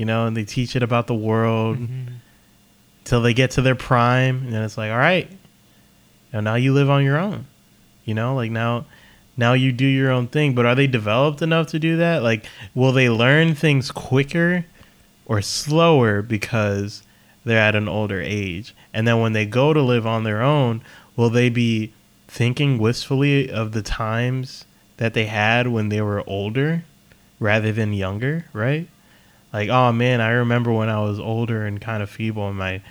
[0.01, 2.15] you know, and they teach it about the world mm-hmm.
[3.05, 5.31] till they get to their prime, and then it's like, all right,
[6.33, 7.47] now now you live on your own,
[8.07, 8.87] you know, like now
[9.37, 10.55] now you do your own thing.
[10.55, 12.23] But are they developed enough to do that?
[12.23, 14.65] Like, will they learn things quicker
[15.27, 17.03] or slower because
[17.45, 18.75] they're at an older age?
[18.95, 20.81] And then when they go to live on their own,
[21.15, 21.93] will they be
[22.27, 24.65] thinking wistfully of the times
[24.97, 26.85] that they had when they were older
[27.39, 28.89] rather than younger, right?
[29.53, 32.83] Like, oh man, I remember when I was older and kind of feeble and my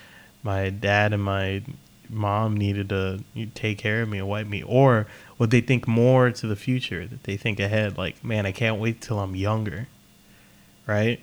[0.44, 1.62] my dad and my
[2.10, 3.20] mom needed to
[3.54, 5.06] take care of me and wipe me or
[5.38, 8.80] would they think more to the future that they think ahead like man i can't
[8.82, 9.88] wait till i'm younger
[10.90, 11.20] right?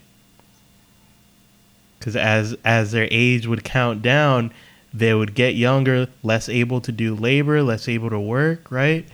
[1.98, 4.52] Because as as their age would count down
[4.94, 9.06] they would get younger less able to do labor less able to work right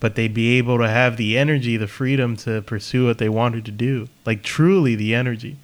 [0.00, 3.64] but they'd be able to have the energy the freedom to pursue what they wanted
[3.64, 5.56] to do like truly the energy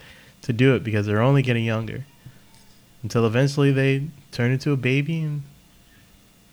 [0.42, 2.04] to do it because they're only getting younger
[3.02, 5.42] until eventually they turn into a baby and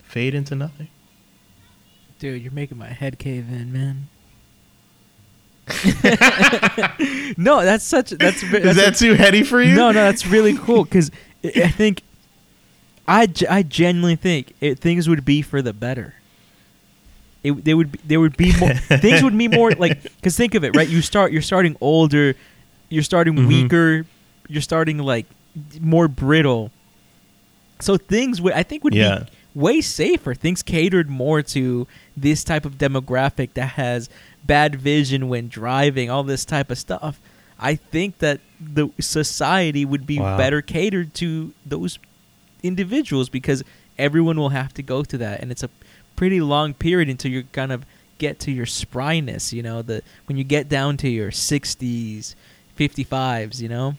[0.02, 0.88] fade into nothing
[2.22, 4.06] Dude, you're making my head cave in, man.
[7.36, 8.10] no, that's such.
[8.10, 11.10] That's, ve- is that's that too heady for you no, no, that's really cool because
[11.42, 12.02] I think
[13.08, 16.14] I, I genuinely think it, things would be for the better.
[17.44, 18.72] It they would be, there would be more
[19.06, 20.88] things would be more like because think of it right.
[20.88, 22.34] You start you're starting older,
[22.88, 23.46] you're starting Mhm.
[23.48, 24.06] weaker,
[24.48, 25.26] you're starting like
[25.80, 26.70] more brittle.
[27.80, 29.24] So things would I think would Yeah.
[29.24, 30.34] be way safer.
[30.34, 34.08] Things catered more to this type of demographic that has
[34.44, 37.20] bad vision when driving, all this type of stuff.
[37.58, 40.36] I think that the society would be Wow.
[40.36, 41.98] better catered to those
[42.62, 43.62] individuals because
[43.98, 45.70] everyone will have to go to that and it's a
[46.16, 47.84] pretty long period until you kind of
[48.18, 52.34] get to your spryness, you know, the when you get down to your 60s,
[52.78, 53.94] 55s, you know?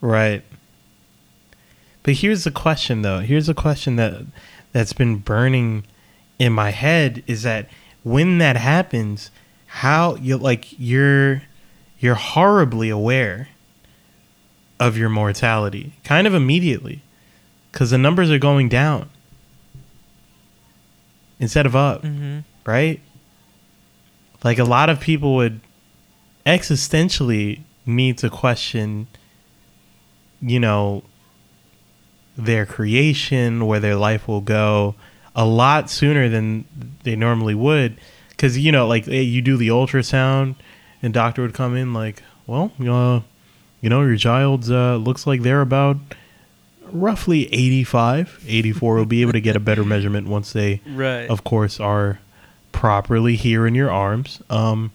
[0.00, 0.44] Right.
[2.02, 3.20] But here's the question though.
[3.20, 4.22] Here's a question that
[4.72, 5.84] that's been burning
[6.38, 7.68] in my head is that
[8.02, 9.30] when that happens,
[9.66, 11.42] how you like you're
[11.98, 13.48] you're horribly aware
[14.78, 17.02] of your mortality kind of immediately
[17.72, 19.08] cuz the numbers are going down
[21.38, 22.40] instead of up Mm-hmm.
[22.64, 23.00] right?
[24.42, 25.60] Like a lot of people would
[26.46, 29.06] existentially need to question,
[30.40, 31.02] you know,
[32.36, 34.94] their creation, where their life will go,
[35.34, 36.64] a lot sooner than
[37.04, 37.98] they normally would.
[38.30, 40.56] Because, you know, like you do the ultrasound,
[41.02, 43.20] and doctor would come in like, well, uh,
[43.80, 45.96] you know, your child's uh, looks like they're about
[46.94, 48.94] roughly 85, 84.
[48.96, 51.28] will be able to get a better measurement once they Right.
[51.28, 52.20] of course, are
[52.72, 54.40] properly here in your arms.
[54.48, 54.92] Um,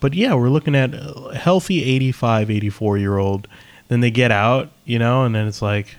[0.00, 3.46] but yeah, we're looking at a healthy 85, 84 year old.
[3.88, 5.94] Then they get out, you know, and then it's like,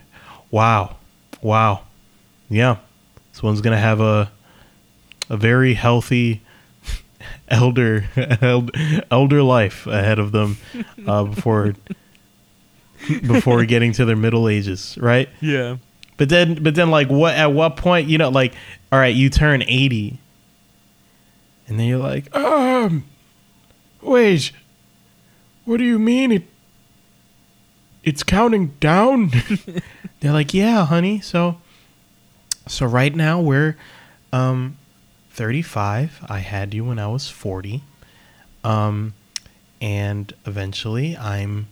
[0.52, 0.98] wow,
[1.42, 1.82] wow,
[2.50, 2.78] yeah,
[3.32, 4.32] this one's gonna have a
[5.30, 6.42] a very healthy
[7.48, 8.06] elder
[9.10, 10.58] elder life ahead of them
[11.08, 11.74] uh, before
[13.28, 15.30] before getting to their middle ages, right?
[15.42, 15.78] yeah.
[16.16, 17.34] But then, but then, like, what?
[17.34, 18.54] At what point, you know, like,
[18.92, 20.20] all right, you turn eighty,
[21.68, 23.04] and then you're like, um,
[24.00, 24.52] wait,
[25.66, 26.44] what do you mean it?
[28.04, 29.32] It's counting down.
[30.20, 31.20] They're like, yeah, honey.
[31.20, 31.58] So,
[32.68, 33.76] so right now we're,
[34.32, 34.78] um,
[35.32, 36.26] thirty-five.
[36.30, 37.84] I had you when I was forty,
[38.63, 39.16] um,
[39.82, 41.70] and eventually I'm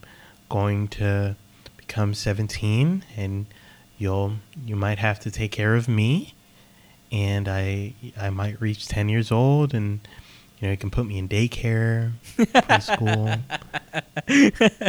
[0.51, 1.35] going to
[1.77, 3.45] become seventeen and
[3.97, 4.33] you'll
[4.65, 6.33] you might have to take care of me
[7.11, 9.99] and i i might reach 10 years old and
[10.59, 13.39] you know you can put me in daycare preschool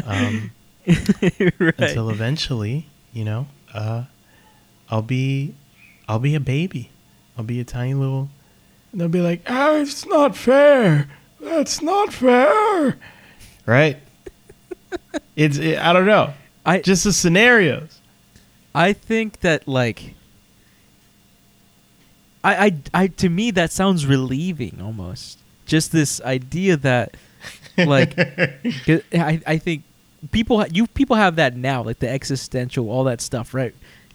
[0.07, 0.51] um,
[1.59, 1.75] right.
[1.79, 4.05] until eventually you know uh
[4.91, 5.55] i'll be
[6.09, 6.91] i'll be a baby
[7.37, 8.29] i'll be a tiny little
[8.93, 11.09] and they'll be like, "Oh, it's not fair.
[11.41, 12.99] That's not fair."
[13.65, 13.99] Right?
[15.37, 16.33] It's it, I don't know.
[16.65, 18.01] I Just the scenarios.
[18.75, 20.15] I think that like
[22.45, 25.39] I, I I to me that sounds relieving almost.
[25.67, 27.17] Just this idea that
[27.77, 28.19] like
[29.15, 29.85] I I think
[30.33, 33.75] people you people have that now like the existential all that stuff, right?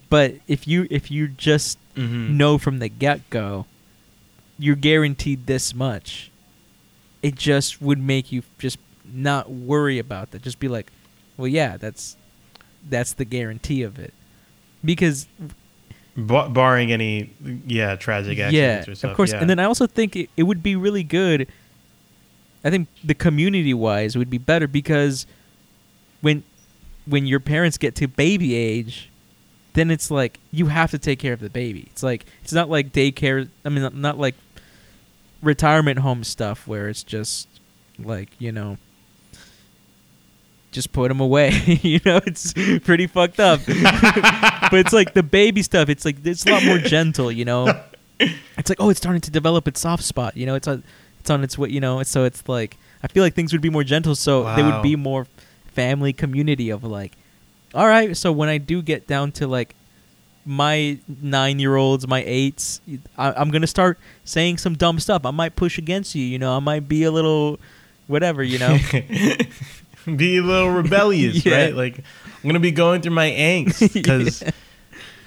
[0.10, 2.30] But if you if you just Mhm.
[2.38, 3.66] know from the get-go
[4.60, 6.30] you're guaranteed this much.
[7.24, 8.78] It just would make you just
[9.17, 10.41] not worry about that.
[10.41, 10.91] Just be like,
[11.36, 12.15] well yeah, that's
[12.89, 14.13] that's the guarantee of it.
[14.86, 15.27] Because
[16.15, 17.32] Ba- barring any
[17.67, 19.12] yeah tragic accidents yeah, or stuff.
[19.12, 19.32] of course.
[19.34, 19.39] yeah.
[19.39, 21.47] And then I also think it, it would be really good.
[22.63, 25.25] I think the community wise would be better because
[26.21, 26.43] when
[27.06, 29.10] when your parents get to baby age,
[29.73, 31.88] then it's like you have to take care of the baby.
[31.91, 33.47] It's like it's not like daycare.
[33.63, 34.36] I mean, not, not like
[35.41, 37.47] retirement home stuff where it's just
[37.99, 38.77] like you know.
[40.71, 41.51] Just put them away,
[41.82, 42.19] you know.
[42.25, 42.53] It's
[42.84, 45.89] pretty fucked up, but it's like the baby stuff.
[45.89, 47.67] It's like it's a lot more gentle, you know
[48.19, 50.84] it's like oh it's starting to develop its soft spot you know it's on
[51.19, 53.69] it's on its way you know so it's like i feel like things would be
[53.69, 54.56] more gentle so Wow.
[54.65, 55.27] would be more
[55.67, 57.12] family community of like
[57.75, 59.75] all right so when i do get down to like
[60.47, 62.82] my nine year olds my eights
[63.19, 66.58] I, i'm gonna start saying some dumb stuff i might push against you you know
[66.58, 67.60] i might be a little
[68.08, 68.80] whatever you know
[70.15, 71.56] be a little rebellious, Yeah.
[71.65, 71.76] right?
[71.76, 74.43] Like I'm gonna be going through my angst because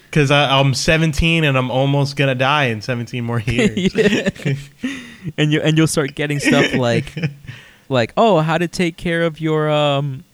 [0.07, 3.95] because I'm 17 and I'm almost gonna die in 17 more years.
[5.37, 7.13] And you and you'll start getting stuff like
[7.89, 10.25] like oh how to take care of your um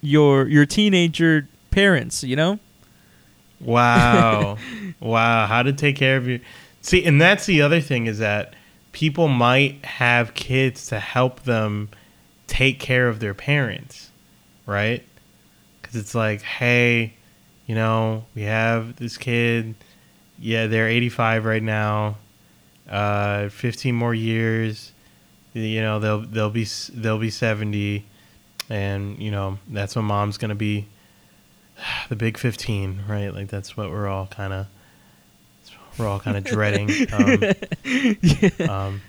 [0.00, 2.58] your your teenager parents you know
[3.60, 4.56] Wow,
[5.00, 5.46] wow!
[5.46, 6.38] How to take care of your
[6.80, 8.54] see, and that's the other thing is that
[8.92, 11.88] people might have kids to help them
[12.48, 14.10] take care of their parents,
[14.66, 15.04] right?
[15.80, 17.14] Because it's like, hey,
[17.66, 19.76] you know, we have this kid.
[20.40, 22.16] Yeah, they're 85 right now.
[22.88, 24.92] Uh, 15 more years.
[25.54, 28.04] You know, they'll they'll be they'll be 70,
[28.70, 30.86] and you know that's when mom's gonna be
[32.08, 34.66] the big 15 right like that's what we're all kind of
[35.98, 37.42] we're all kind of dreading um,
[37.84, 38.50] yeah.
[38.68, 39.00] um,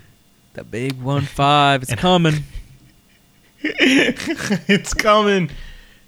[0.54, 2.44] the big one five it's coming
[3.64, 5.50] it's coming.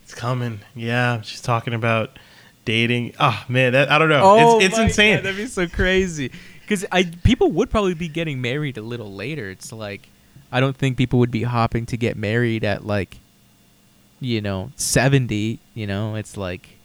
[0.04, 0.60] It's coming.
[0.76, 2.18] Yeah she's talking about
[2.66, 3.14] dating.
[3.20, 4.36] Oh man that i don't know.
[4.36, 5.16] It's, oh it's my insane.
[5.18, 6.32] God, that'd be so crazy.
[6.62, 9.50] Because i people would probably be getting married a little later.
[9.50, 10.10] It's like
[10.52, 13.18] i don't think people would be hopping to get married at like
[14.20, 16.16] you know 70 you know?
[16.16, 16.78] It's like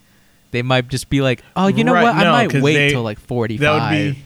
[0.52, 2.14] they might just be like oh you know Right, what?
[2.14, 4.22] I no, might wait they- till like 45 that would be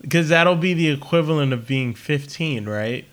[0.00, 3.06] because that'll be the equivalent of being 15 right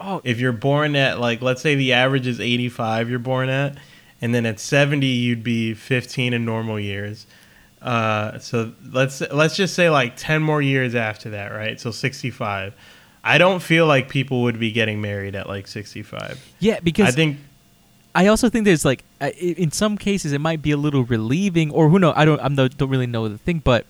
[0.00, 0.20] oh.
[0.24, 3.76] If you're born at like let's say the average is 85 you're born at
[4.20, 7.26] and then at 70 you'd be 15 in normal years.
[7.82, 11.80] Uh, so let's let's just say like 10 more years after that right?
[11.80, 12.74] So 65
[13.28, 17.10] i don't feel like people would be getting married at like 65 yeah because i
[17.10, 17.38] think
[18.16, 21.90] I also think there's like in some cases it might be a little relieving, or
[21.90, 23.84] who know I don't I don't really know the thing, but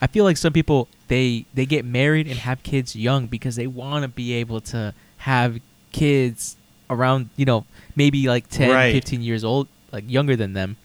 [0.00, 3.68] I feel like some people they they get married and have kids young because they
[3.68, 5.60] want to be able to have
[5.92, 6.56] kids
[6.90, 7.64] around you know
[7.96, 8.92] maybe like 10 Right.
[8.92, 10.76] 15 years old like younger than them.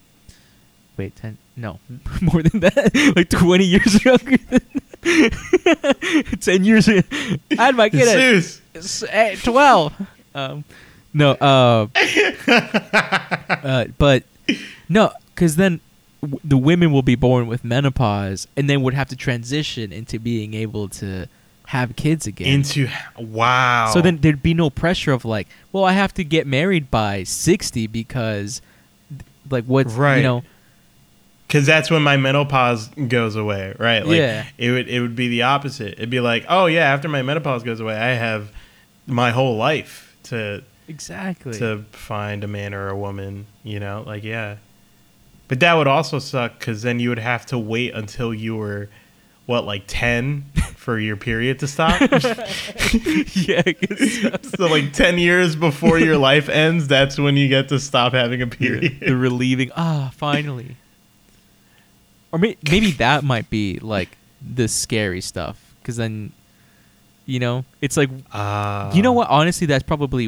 [0.96, 1.78] Wait 10 no
[2.20, 2.90] more than that?
[3.16, 4.60] Like 20 years younger than
[6.40, 7.02] 10 years i
[7.56, 9.92] had my kid at at 12
[10.34, 10.64] um
[11.14, 11.86] no uh,
[13.62, 14.24] uh but
[14.88, 15.80] no because then
[16.20, 20.18] w- the women will be born with menopause and then would have to transition into
[20.18, 21.26] being able to
[21.68, 22.48] have kids again.
[22.48, 22.88] Into
[23.18, 23.90] wow.
[23.92, 27.24] So then there'd be no pressure of like well i have to get married by
[27.24, 28.62] 60 because
[29.50, 30.16] like what's Right.
[30.18, 30.42] you know.
[31.46, 34.04] Because that's when my menopause goes away right?
[34.06, 34.46] Like Yeah.
[34.56, 35.92] it would it would be the opposite.
[35.94, 38.50] It'd be like oh yeah after my menopause goes away i have
[39.06, 41.58] my whole life to exactly.
[41.58, 44.56] to find a man or a woman, you know, like yeah.
[45.48, 48.90] But that would also suck because then you would have to wait until you were,
[49.48, 50.44] what, like ten
[50.76, 51.98] for your period to stop.
[52.02, 54.36] yeah I guess so.
[54.56, 58.42] so like ten years before your life ends, that's when you get to stop having
[58.42, 59.00] a period.
[59.00, 60.76] the relieving ah finally
[62.30, 64.16] or may- maybe that might be like
[64.54, 66.30] the scary stuff because then
[67.24, 70.26] you know it's like Ah, you know what honestly that's probably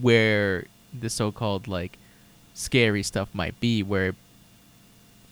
[0.00, 0.66] where
[0.98, 1.98] the so-called like
[2.54, 4.14] scary stuff might be where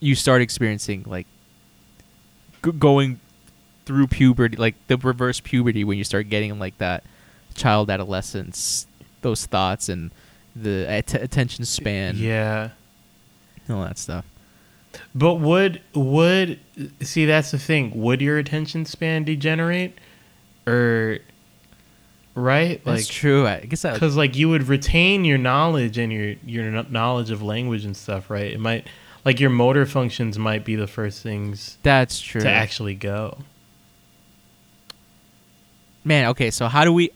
[0.01, 1.27] you start experiencing like
[2.65, 3.21] g- going
[3.87, 7.05] through puberty, like the reverse puberty when you start getting like that
[7.55, 8.87] child adolescence,
[9.23, 10.11] those thoughts and
[10.55, 12.71] the att- attention span, Yeah.
[13.71, 14.25] all that stuff.
[15.15, 16.59] But would would
[17.03, 17.93] see that's the thing.
[17.95, 19.97] Would your attention span degenerate,
[20.67, 21.19] or
[22.35, 22.83] right?
[22.85, 23.47] That's Like true.
[23.47, 27.85] I guess because like you would retain your knowledge and your your knowledge of language
[27.85, 28.51] and stuff, right?
[28.53, 28.87] It might
[29.29, 32.41] like your motor functions might be the first things that's true.
[32.41, 33.37] to actually go.
[36.03, 37.11] Man, okay, so how do we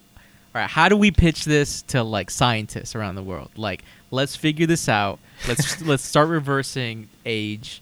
[0.55, 3.49] all right, how do we pitch this to like scientists around the world?
[3.57, 5.21] Like, let's figure this out.
[5.49, 7.81] Let's let's start reversing age.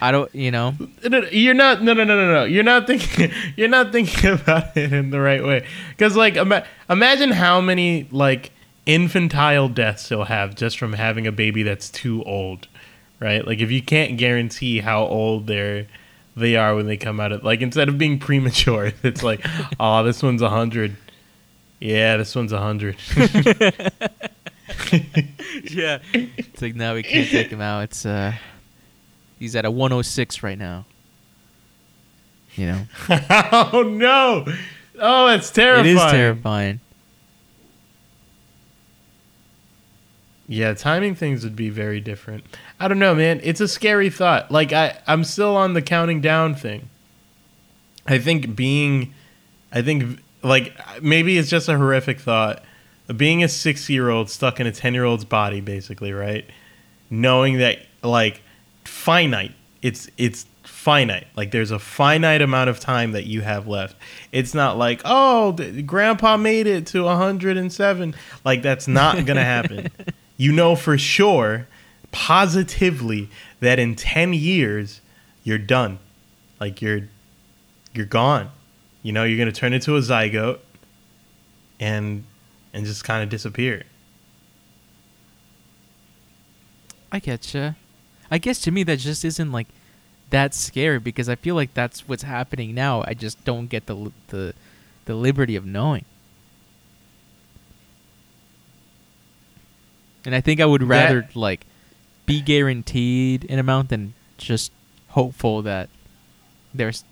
[0.00, 0.76] I don't, you know.
[1.02, 1.82] No, no, You're not.
[1.82, 2.44] No, no, no, no, no.
[2.44, 3.32] You're not thinking.
[3.56, 5.66] You're not thinking about it in the right way.
[5.88, 8.52] Because, like, ima- imagine how many like
[8.86, 12.68] infantile deaths you'll have just from having a baby that's too old,
[13.24, 13.44] right?
[13.44, 15.86] Like, if you can't guarantee how old they're
[16.36, 19.44] they are when they come out of like instead of being premature, it's like,
[19.80, 20.96] oh, this one's a hundred.
[21.80, 22.96] Yeah, this one's a hundred.
[25.64, 25.98] yeah.
[26.12, 27.84] It's like now we can't take him out.
[27.84, 28.34] It's uh
[29.38, 30.84] he's at a 106 right now.
[32.54, 32.86] You know.
[33.52, 34.46] oh no!
[35.00, 35.86] Oh, it's terrifying.
[35.86, 36.80] It is terrifying.
[40.46, 42.44] Yeah, timing things would be very different.
[42.84, 43.40] I don't know, man.
[43.42, 44.50] It's a scary thought.
[44.50, 46.90] Like I, I'm still on the counting down thing.
[48.06, 49.14] I think being,
[49.72, 52.62] I think like maybe it's just a horrific thought.
[53.16, 56.44] Being a six year old stuck in a ten year old's body, basically, right?
[57.08, 58.42] Knowing that like
[58.84, 61.26] finite, it's it's finite.
[61.38, 63.96] Like there's a finite amount of time that you have left.
[64.30, 65.52] It's not like oh,
[65.86, 68.14] grandpa made it to 107.
[68.44, 69.90] Like that's not gonna happen.
[70.36, 71.66] you know for sure,
[72.14, 73.28] positively,
[73.60, 75.00] that in 10 years
[75.42, 75.98] you're done.
[76.60, 77.08] Like you're
[77.92, 78.50] you're gone.
[79.02, 80.60] You know you're gonna turn into a zygote,
[81.80, 82.24] and
[82.72, 83.82] and just kind of disappear.
[87.12, 87.74] I getcha.
[88.30, 89.66] I guess to me that just isn't like
[90.30, 93.02] that scary because I feel like that's what's happening now.
[93.06, 94.54] I just don't get the the
[95.04, 96.04] the liberty of knowing.
[100.24, 101.66] And I think I would That- rather like
[102.26, 104.72] be guaranteed an amount than just
[105.08, 105.88] hopeful that
[106.72, 107.04] there's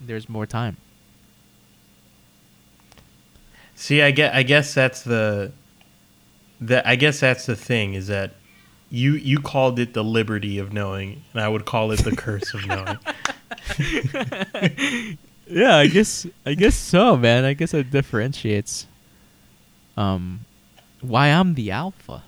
[0.00, 0.76] there's more time.
[3.74, 4.34] See, I get.
[4.34, 5.52] I guess that's the.
[6.60, 8.32] The I guess that's the thing is that
[8.90, 12.52] you you called it the liberty of knowing, and I would call it the curse
[12.52, 12.98] of knowing.
[15.46, 17.44] yeah, I guess I guess so, man.
[17.44, 18.86] I guess it differentiates
[19.96, 20.44] um
[21.00, 22.24] why I'm the alpha.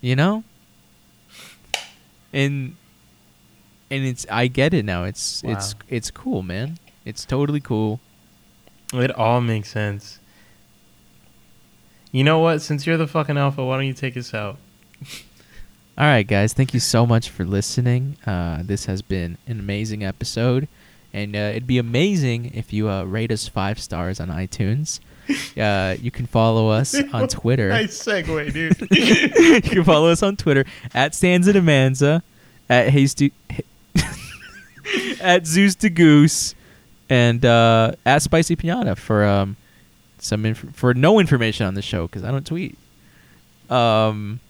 [0.00, 0.44] You know?
[2.32, 2.76] And
[3.90, 5.04] and it's I get it now.
[5.04, 6.78] It's it's it's cool, man.
[7.04, 8.00] It's totally cool.
[8.92, 10.18] It all makes sense.
[12.10, 12.62] You know what?
[12.62, 14.58] Since you're the fucking alpha, why don't you take us out?
[15.98, 16.52] All right, guys.
[16.52, 18.16] Thank you so much for listening.
[18.24, 20.68] Uh, this has been an amazing episode,
[21.12, 25.00] and uh, it'd be amazing if you uh, rate us five stars on iTunes.
[25.58, 27.68] Uh, you can follow us on Twitter.
[27.68, 28.80] Nice segue, dude.
[28.90, 30.64] you can follow us on Twitter
[30.94, 32.22] at Stanza Demanza,
[32.70, 33.30] at Hayes to,
[35.20, 36.54] at Zeus to Goose,
[37.10, 39.56] and uh, at Spicy Pinata for um
[40.18, 42.78] some inf- for no information on the show because I don't tweet.
[43.68, 44.40] Um,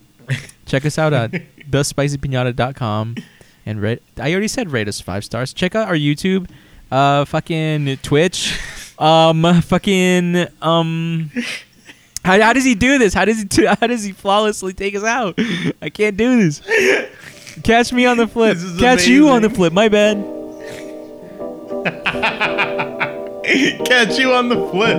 [0.66, 1.32] check us out at
[1.70, 3.16] thespicypinata.com
[3.66, 4.02] and rate.
[4.18, 5.52] I already said rate us five stars.
[5.52, 6.48] Check out our YouTube,
[6.90, 8.58] uh, fucking Twitch,
[8.98, 11.30] um, fucking um.
[12.24, 13.14] How, how does he do this?
[13.14, 15.38] How does he do, how does he flawlessly take us out?
[15.80, 16.60] I can't do this.
[17.62, 18.58] Catch me on the flip.
[18.78, 19.72] Catch you on the flip.
[19.72, 20.16] My bad.
[23.86, 24.98] Catch you on the flip.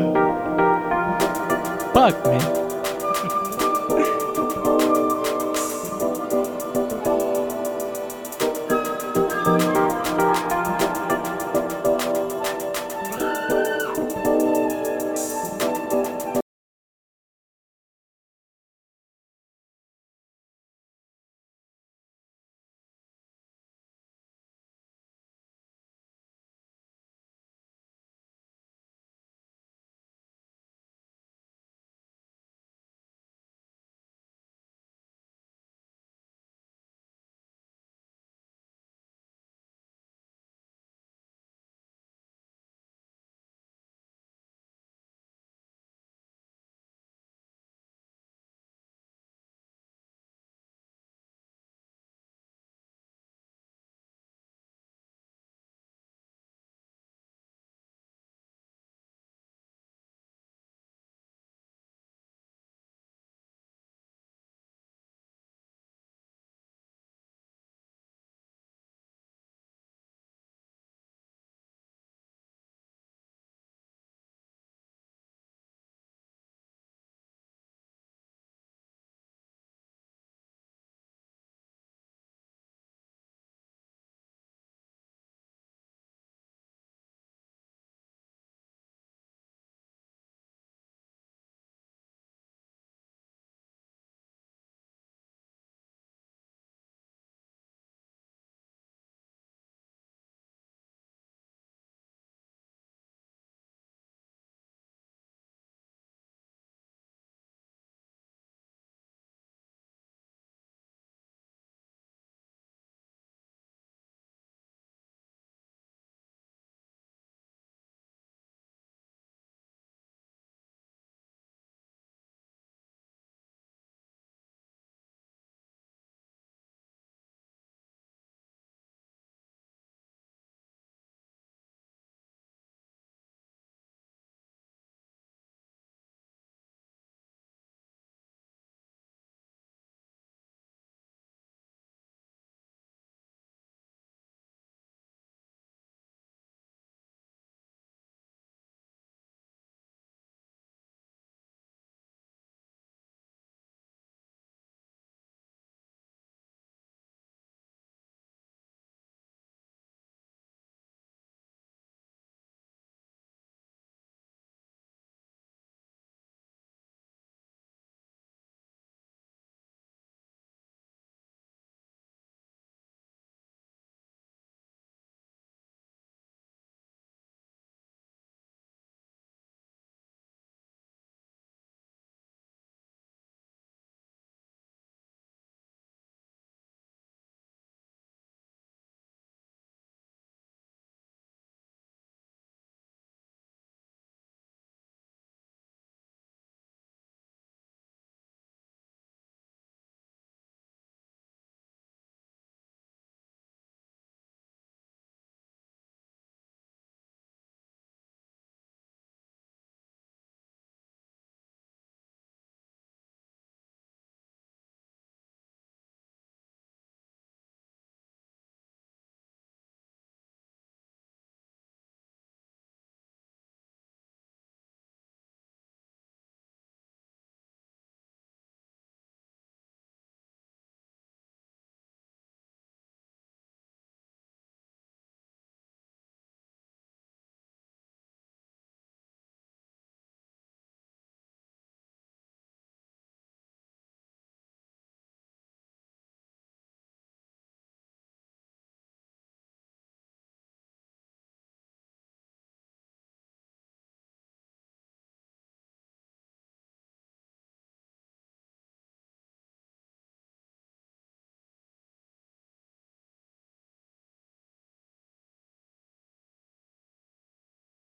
[1.93, 2.58] Fuck man.